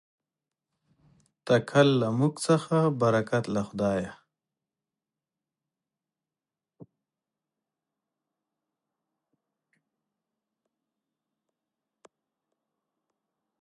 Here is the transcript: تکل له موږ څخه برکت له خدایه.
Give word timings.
تکل 1.47 1.87
له 2.01 2.07
موږ 2.19 2.33
څخه 2.47 2.75
برکت 3.01 3.43
له 3.55 3.61
خدایه. 3.67 4.11